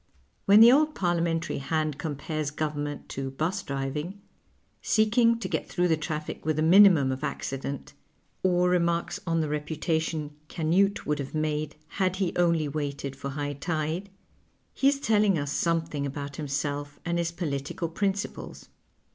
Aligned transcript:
When 0.45 0.61
the 0.61 0.71
old 0.71 0.95
Parliamentary 0.95 1.59
hand 1.59 1.99
compares 1.99 2.49
govern 2.49 2.85
ment 2.85 3.09
to 3.09 3.29
'bus 3.29 3.61
driving, 3.61 4.19
seeking 4.81 5.37
to 5.37 5.47
get 5.47 5.69
through 5.69 5.89
the 5.89 5.95
traffic 5.95 6.43
with 6.43 6.55
the 6.55 6.63
minimum 6.63 7.11
of 7.11 7.23
accident, 7.23 7.93
or 8.41 8.67
remarks 8.67 9.19
on 9.27 9.41
the 9.41 9.47
reputation 9.47 10.31
Canute 10.47 11.05
would 11.05 11.19
have 11.19 11.35
made 11.35 11.75
had 11.99 12.15
he 12.15 12.35
only 12.35 12.67
waited 12.67 13.15
for 13.15 13.29
high 13.29 13.53
tide, 13.53 14.09
he 14.73 14.87
is 14.87 14.99
telling 14.99 15.37
us 15.37 15.51
something 15.51 16.07
about 16.07 16.37
himself 16.37 16.99
and 17.05 17.19
his 17.19 17.31
political 17.31 17.87
principles. 17.87 18.69